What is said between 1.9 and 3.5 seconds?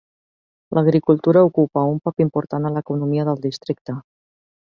un paper important a l"economia del